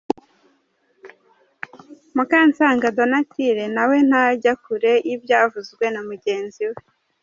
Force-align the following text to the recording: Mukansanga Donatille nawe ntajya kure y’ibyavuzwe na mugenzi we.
Mukansanga 2.15 2.87
Donatille 2.97 3.65
nawe 3.75 3.95
ntajya 4.07 4.53
kure 4.63 4.93
y’ibyavuzwe 5.07 5.85
na 5.93 6.01
mugenzi 6.09 6.61
we. 6.69 6.75